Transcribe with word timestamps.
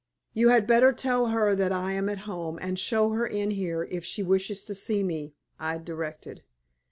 "You 0.33 0.49
had 0.49 0.65
better 0.65 0.93
tell 0.93 1.27
her 1.27 1.53
that 1.55 1.71
I 1.71 1.91
am 1.91 2.09
at 2.09 2.21
home, 2.25 2.57
and 2.59 2.79
show 2.79 3.11
her 3.11 3.27
in 3.27 3.51
here 3.51 3.83
if 3.83 4.03
she 4.03 4.23
wishes 4.23 4.63
to 4.63 4.73
see 4.73 5.03
me," 5.03 5.35
I 5.59 5.77
directed. 5.77 6.41